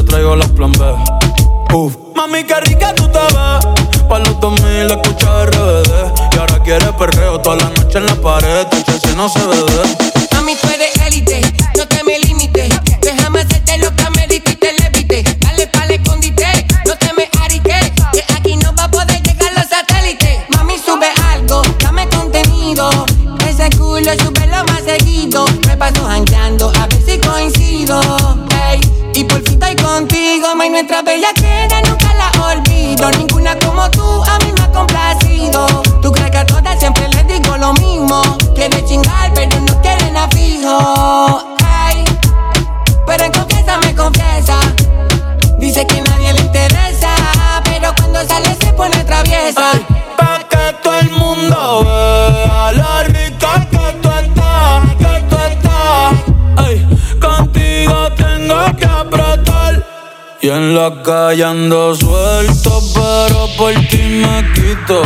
[60.88, 65.02] la calle ando suelto, pero por ti me quito.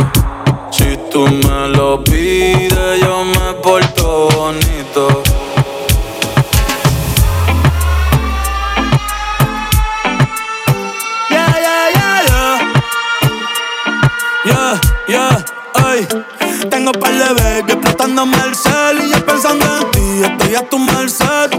[0.71, 5.23] Si tú me lo pides, yo me porto bonito.
[11.29, 12.57] Yeah, yeah, yeah, yeah.
[14.45, 16.07] Yeah, yeah, ay.
[16.69, 20.77] Tengo par de bebés explotándome el cel y yo pensando en ti, estoy a tu
[20.77, 21.50] merced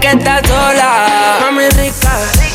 [0.00, 1.38] que estás sola.
[1.40, 2.12] Mami rica,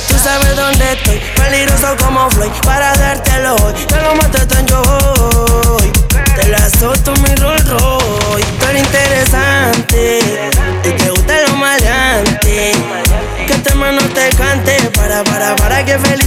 [0.07, 1.21] tú sabes dónde estoy.
[1.35, 3.73] Peligroso como Floyd, para dártelo hoy.
[3.87, 5.91] Te lo mato tan yo hoy.
[6.35, 8.51] Te la soto mi Rolls Royce.
[8.59, 10.19] Tú eres interesante,
[10.83, 12.71] y te gusta lo maleante.
[13.45, 16.26] Que este hermano te cante, para, para, para que feliz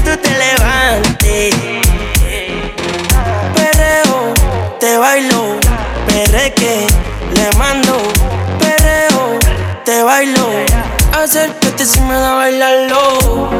[11.20, 13.50] acércate si me da bailarlo.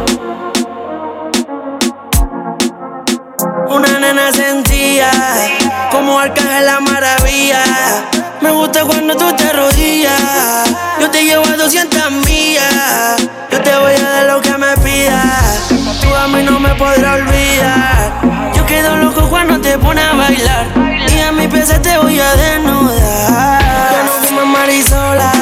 [3.69, 5.11] Una nena sentía
[5.91, 7.62] como arcángel la maravilla.
[8.41, 10.70] Me gusta cuando tú te arrodillas.
[11.01, 13.28] Yo te llevo a 200 millas.
[13.51, 15.69] Yo te voy a dar lo que me pidas.
[16.01, 18.53] Tú a mí no me podrás olvidar.
[18.55, 20.66] Yo quedo loco cuando te pones a bailar.
[21.15, 23.61] Y a mi pieza te voy a desnudar.
[23.93, 25.32] Yo no fumo marisola.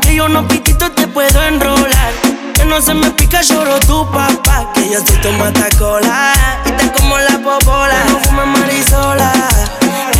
[0.00, 0.69] Que yo no te
[1.10, 2.12] puedo enrolar.
[2.54, 4.72] Que no se me pica, lloro tu papá.
[4.74, 6.32] Que yo soy tu matacola.
[6.66, 8.04] Y te como la popola.
[8.08, 9.32] No fumo marisola.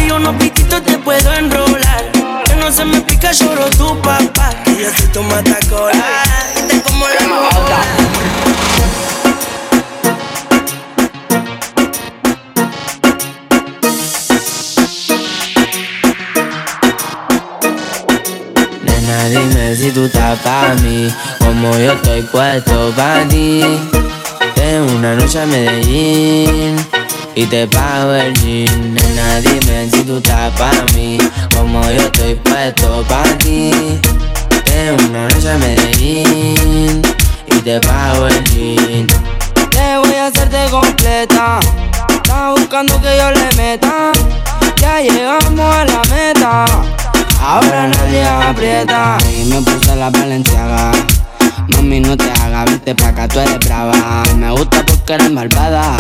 [0.06, 2.10] Yo no pitito te puedo enrolar.
[2.44, 4.50] Que no se me pica, lloro tu papá.
[4.64, 6.04] Que yo soy tu matacola.
[6.56, 7.80] Y te como la popola.
[19.30, 21.08] Dime si tú estás pa' mí,
[21.38, 23.62] como yo estoy puesto pa' ti.
[24.54, 26.76] Tengo una noche a Medellín
[27.34, 28.94] y te pago el jean.
[28.94, 31.18] Nena, dime si tú estás pa' mí,
[31.56, 33.70] como yo estoy puesto pa' ti.
[34.64, 37.02] Tengo una noche a Medellín
[37.46, 39.06] y te pago el jean.
[39.70, 41.60] Te voy a hacerte completa.
[42.08, 44.10] Estás buscando que yo le meta.
[44.80, 46.99] Ya llegamos a la meta.
[47.42, 49.18] Ahora nadie aprieta.
[49.34, 50.92] Y me puse la valenciaga.
[51.68, 54.22] Mami, no te hagas, vete pa' acá, tú eres brava.
[54.36, 55.96] Me gusta porque eres malvada.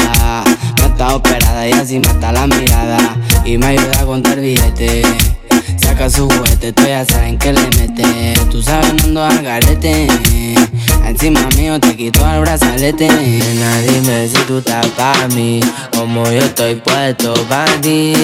[0.78, 2.98] No está operada y así mata la mirada.
[3.44, 5.06] Y me ayuda a contar billetes.
[5.76, 8.34] Saca su juguete, tú ya saben que le mete.
[8.50, 10.08] Tú sabes, ando al garete.
[11.06, 13.08] Encima mío te quito el brazalete.
[13.08, 15.60] Nena, dime si tú estás pa' mí.
[15.96, 18.14] Como yo estoy puesto pa' ti.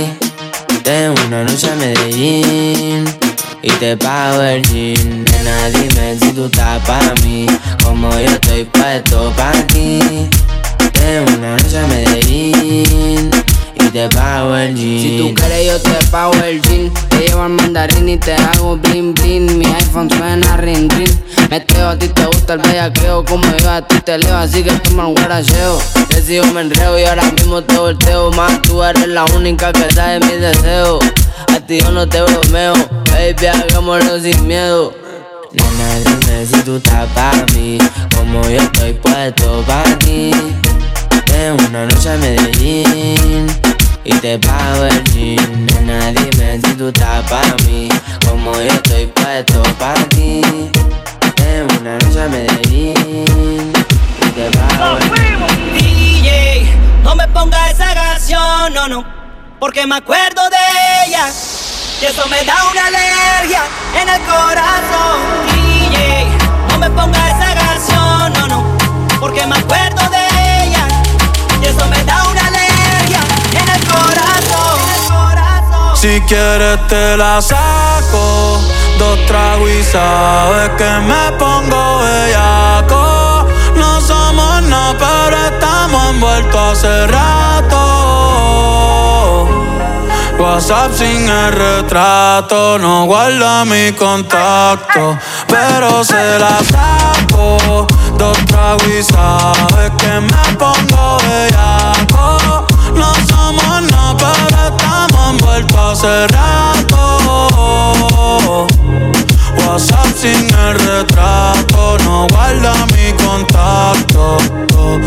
[0.86, 3.04] Tengo una noche a Medellín
[3.60, 5.24] y te pago el jean.
[5.24, 7.44] Nena, dime si tú estás pa' mí,
[7.82, 9.98] como yo estoy puesto pa' ti.
[10.92, 13.30] Tengo una noche a Medellín
[13.98, 14.76] el.
[14.76, 16.92] Si tú quieres yo te pago el jean.
[17.08, 19.58] Te llevo al mandarín y te hago bling bling.
[19.58, 21.10] Mi iPhone suena ring ring.
[21.50, 23.24] Meteo, a ti te gusta el bellaqueo.
[23.24, 25.78] Como yo a ti te leo, así que toma un guaracheo.
[26.08, 28.30] Te sigo, me enreo y ahora mismo te volteo.
[28.32, 30.98] Más tú eres la única que sabe mis deseos
[31.54, 32.74] A ti yo no te bromeo.
[33.10, 34.92] Baby, hagámoslo sin miedo.
[35.52, 37.78] Nena, dime si tú estás pa' mí.
[38.14, 40.32] Como yo estoy puesto pa' ti.
[41.24, 43.46] Tengo una noche a Medellín
[44.06, 47.88] y te pago el jean Nena, dime si tú estás pa' mí.
[48.24, 50.40] Como yo estoy puesto pa' ti.
[51.34, 53.72] Tengo una noche a Medellín
[54.22, 56.72] y te pago el DJ,
[57.02, 59.04] no me ponga esa canción, no, no,
[59.58, 61.28] porque me acuerdo de ella.
[62.00, 63.62] Y eso me da una alergia
[64.00, 65.18] en el corazón.
[65.54, 66.26] DJ,
[66.68, 68.76] no me ponga esa canción, no, no,
[69.18, 70.86] porque me acuerdo de ella.
[71.60, 72.45] Y eso me da una en
[73.96, 75.96] corazón.
[75.96, 78.60] Si quieres te la saco,
[78.98, 83.46] dos tragos y sabes que me pongo bellaco.
[83.76, 87.76] No somos nada, pero estamos envueltos hace rato.
[90.38, 95.18] WhatsApp sin el retrato, no guarda mi contacto,
[95.48, 97.86] pero se la saco.
[98.18, 102.25] Dos tragos y sabes que me pongo bellaco.
[105.46, 107.06] Envueltos hace rato.
[109.58, 114.38] WhatsApp sin el retrato, no guarda mi contacto.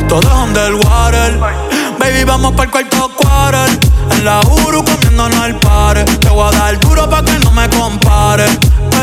[0.07, 1.39] Todo es underwater.
[1.99, 3.79] Baby, vamos para el cuarto quarter.
[4.11, 6.03] En la Uru comiéndonos al pare.
[6.03, 8.45] Te voy a dar duro pa' que no me compare.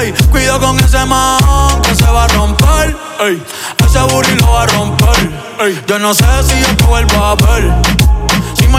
[0.01, 1.39] Ey, cuido con ese man
[1.83, 2.97] que se va a romper.
[3.21, 3.43] Ey,
[3.85, 5.31] ese booty lo va a romper.
[5.87, 7.73] Yo no sé si yo te vuelvo a ver.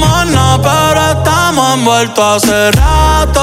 [0.00, 3.40] No nada, pero estamos envueltos hace rato.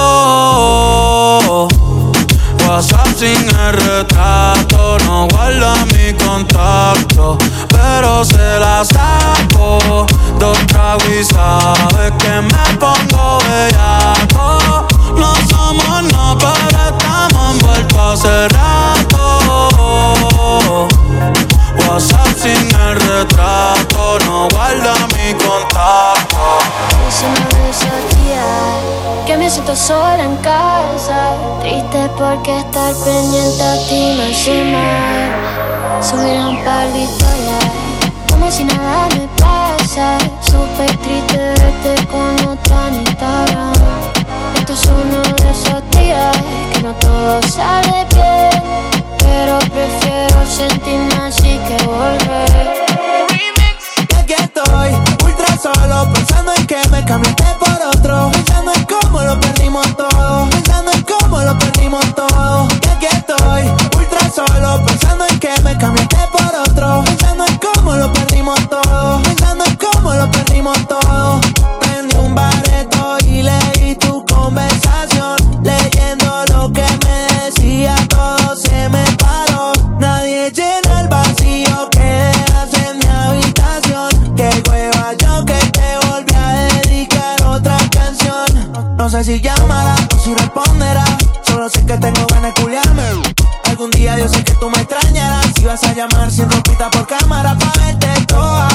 [2.67, 7.37] WhatsApp sin el retrato, no guarda mi contacto,
[7.69, 10.05] pero se la saco.
[10.39, 14.85] Dos tragos y sabes que me pongo bellaco.
[15.15, 18.77] No somos nada, pero estamos envueltos hace rato.
[21.75, 26.59] WhatsApp sin el retrato, no guarda mi contacto.
[27.07, 31.33] Es uno de esos días que me siento sola en casa.
[31.61, 34.33] Triste porque estar pendiente a ti me
[34.71, 36.03] mal.
[36.03, 37.65] Subir un par de historias,
[38.29, 40.17] como si nada me pasa.
[40.41, 43.71] Súper triste verte con otra en.
[44.59, 46.37] Esto es uno de esos días
[46.73, 48.96] que no todo sale bien.
[49.37, 52.67] Pero prefiero sentirme así que volver.
[54.09, 54.89] Ya que estoy
[55.23, 58.31] ultra solo Pensando en que me cambiaste por otro.
[58.31, 60.49] Pensando en cómo lo perdimos todo.
[60.49, 62.67] Pensando en cómo lo perdimos todo.
[62.81, 63.61] Ya que estoy
[63.95, 65.26] ultra solo Pensando en
[89.07, 91.05] No sé si llamará o si responderá
[91.43, 93.03] Solo sé que tengo ganas de culiarme
[93.63, 97.07] Algún día yo sé que tú me extrañarás Si vas a llamar sin ropita por
[97.07, 98.67] cámara pa' verte toda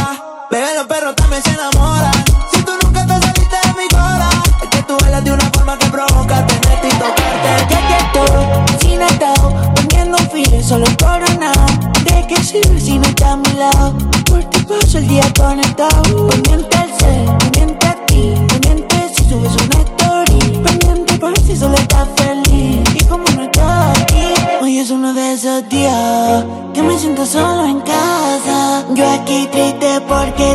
[0.51, 4.31] Bebé, los perros también se enamoran Si tú nunca te saliste de mi cora
[4.63, 8.89] Es que tú bailas de una forma que provoca tenerte y tocarte Ya que estoy
[8.89, 11.67] sin atado, poniendo fines solo coronado.
[12.05, 13.99] ¿De qué sirve si no está a mi lado?
[14.25, 16.41] Por ti paso el día conectado.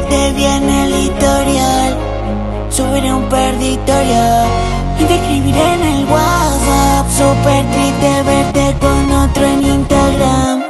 [0.08, 1.98] Porque te viene el historial.
[2.70, 4.46] Subiré un perditorio
[5.00, 7.08] y te escribiré en el WhatsApp.
[7.10, 10.64] Súper triste verte con otro en Instagram.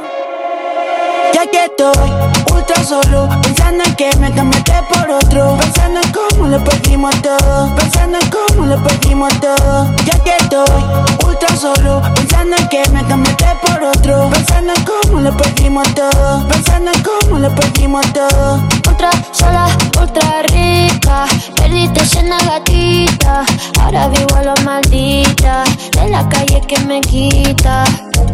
[1.34, 2.10] Ya que estoy
[2.52, 5.56] ultra solo, pensando en que me cambiaste por otro.
[5.60, 7.74] Pensando en cómo lo perdimos todo.
[7.76, 9.94] Pensando en cómo lo perdimos todo.
[10.04, 10.84] Ya que estoy
[11.26, 14.30] ultra solo, pensando en que me cambiaste por otro.
[14.30, 16.48] Pensando en cómo lo perdimos todo.
[16.48, 18.77] Pensando en cómo lo perdimos todo.
[18.98, 19.68] Ultra sola,
[20.00, 21.24] ultra rica.
[21.54, 23.44] Perdiste cena gatita.
[23.80, 25.62] Ahora vivo a lo maldita.
[25.92, 27.84] De la calle que me quita.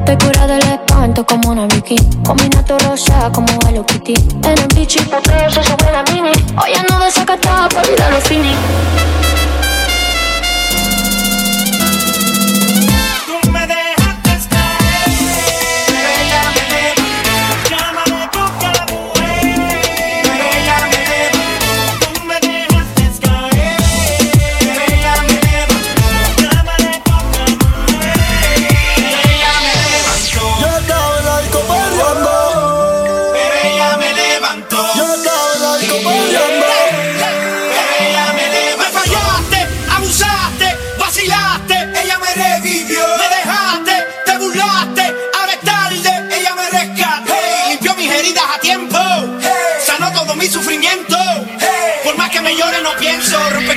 [0.07, 1.97] Te cura del espanto como una Vicky.
[2.25, 4.15] Combina tu rosa como Hello Kitty.
[4.15, 6.33] En el bichi, porque se sube la mini.
[6.57, 8.55] Hoy ando desacatada por olvidar los fini.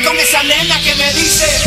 [0.07, 1.66] con esa nena que me dice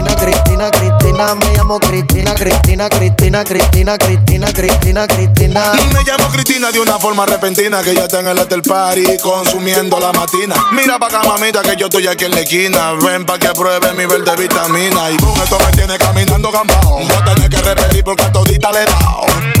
[0.21, 5.73] Cristina, Cristina, me llamo Cristina, Cristina, Cristina, Cristina, Cristina, Cristina, Cristina.
[5.91, 9.99] Me llamo Cristina de una forma repentina que ya está en el hotel party consumiendo
[9.99, 10.55] la matina.
[10.73, 12.93] Mira pa' acá, mamita, que yo estoy aquí en la esquina.
[12.93, 15.09] Ven pa' que pruebe mi verde vitamina.
[15.09, 16.99] Y con esto me tiene caminando gambao.
[16.99, 19.60] No tenés que repetir porque a todita le he dado.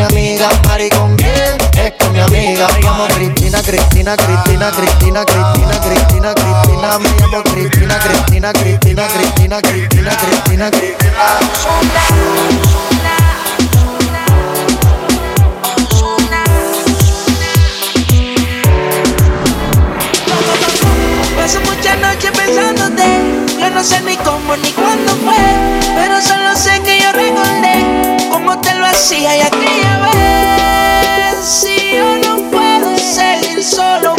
[0.00, 1.16] mi amiga Mari con?
[1.20, 6.98] Es con mi amiga llamo Cristina, Cristina, Cristina, Cristina, Cristina, Cristina, Cristina.
[6.98, 11.00] Me llamo Cristina, Cristina, Cristina, Cristina, Cristina, Cristina, Cristina.
[22.32, 23.04] Pensándote.
[23.58, 25.36] Yo no sé ni cómo ni cuándo fue.
[25.94, 31.44] Pero solo sé que yo recordé cómo te lo hacía y aquella vez.
[31.44, 34.14] Si yo no puedo seguir solo,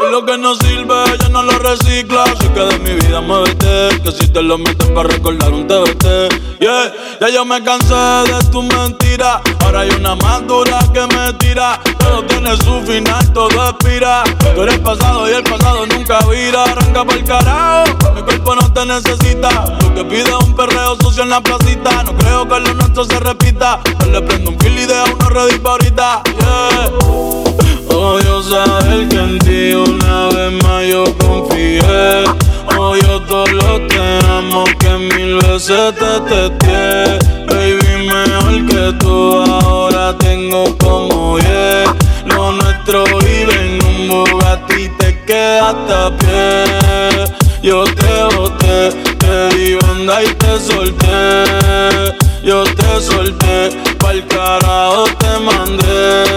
[0.00, 2.24] y lo que no sirve ya no lo recicla.
[2.24, 6.58] Así que de mi vida muévete, que si te lo metes para recordar un TBT.
[6.60, 9.40] Yeah, ya yo me cansé de tu mentira.
[9.60, 11.80] Ahora hay una más dura que me tira.
[11.98, 14.24] Todo tiene su final, todo expira.
[14.54, 16.64] Tú eres pasado y el pasado nunca vira.
[16.64, 19.48] Arranca por el carajo, mi cuerpo no te necesita.
[19.80, 22.02] Lo que pide un perreo sucio en la placita.
[22.04, 23.80] No creo que lo nuestro se repita.
[24.00, 26.22] Yo le prendo un kill y deja uno ready pa' ahorita.
[26.40, 27.67] Yeah.
[27.98, 32.24] Odio saber que en ti una vez más yo confié.
[33.26, 37.18] Todos los te amo que mil veces te testé.
[37.46, 41.94] Baby, mejor que tú ahora tengo como yeah.
[42.24, 47.24] Lo nuestro vive en un Bugatti te quedaste a pie.
[47.60, 52.14] Yo te boté, te di banda y te solté.
[52.42, 56.27] Yo te solté, pa'l carajo te mandé.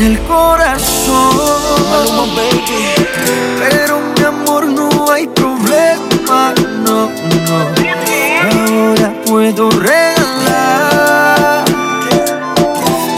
[0.00, 1.36] el corazón.
[3.58, 6.54] Pero mi amor, no hay problema,
[6.84, 7.08] no,
[7.46, 7.58] no.
[8.44, 11.64] Ahora puedo regalar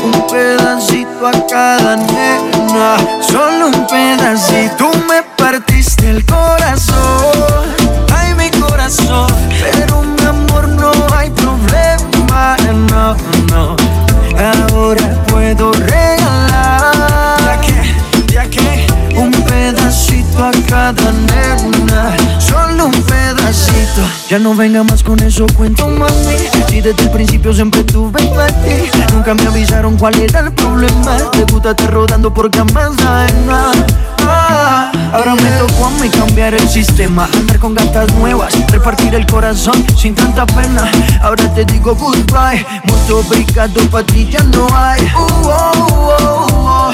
[0.05, 4.91] un pedacito a cada nena, solo un pedacito.
[5.09, 7.75] Me partiste el corazón,
[8.15, 9.33] ay mi corazón.
[9.73, 12.57] Pero mi amor, no hay problema,
[12.91, 13.17] no,
[13.51, 13.77] no.
[14.39, 16.16] Ahora puedo regalar
[24.29, 26.37] Ya no venga más con eso, cuento mami
[26.69, 31.17] Si desde el principio siempre tuve ti Nunca me avisaron cuál era el problema.
[31.31, 32.91] Te gusta estar rodando por camas
[35.13, 39.85] Ahora me tocó a mí cambiar el sistema Andar con gatas nuevas Repartir el corazón
[39.97, 40.91] sin tanta pena.
[41.23, 45.09] Ahora te digo goodbye Mucho obrigado pa' ti ya no hay.
[45.15, 46.91] Oh, oh,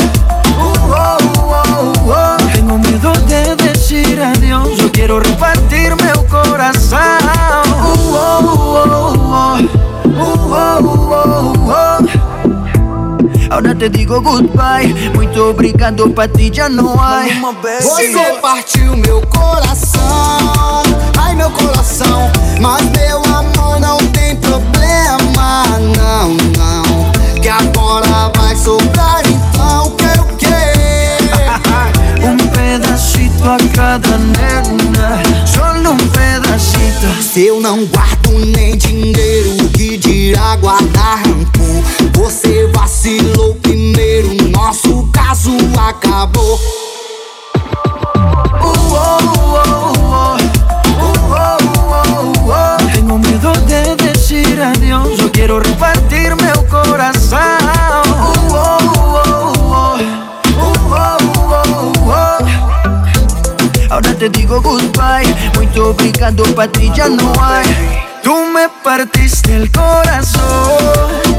[2.05, 3.62] oh, Tengo miedo de
[3.93, 6.99] Eu quero repartir Yo quiero repartir mi corazón.
[6.99, 8.49] Uh -oh,
[10.07, 10.41] uh
[11.67, 12.33] -oh,
[13.51, 14.95] Ahora te digo goodbye.
[15.15, 17.25] Muito obrigado, pra ti já não há.
[17.83, 20.83] Você compartiu meu coração.
[21.19, 22.31] Ai, meu coração.
[22.63, 25.65] Mas meu amor não tem problema.
[25.99, 27.13] Não, não.
[27.43, 29.91] Que agora vai sobrar então.
[29.99, 30.49] Quero o quê?
[32.25, 32.39] um
[33.43, 37.23] pra cada nega Só num pedacito.
[37.23, 41.83] Se eu não guardo nem dinheiro Que dirá guardar rancor?
[42.15, 45.51] Você vacilou primeiro Nosso caso
[45.89, 46.59] acabou.
[52.95, 57.62] Tengo miedo de decir adiós Yo quiero repartir meu coração.
[64.23, 65.35] te digo goodbye.
[65.57, 67.67] Muito obrigado, pa' ti ya no hay.
[68.23, 71.32] Tú me partiste el corazón